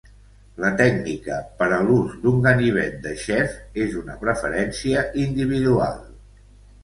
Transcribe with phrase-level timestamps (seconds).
[0.61, 3.53] La tècnica per a l'ús d'un ganivet de xef
[3.83, 6.01] és una preferència individual.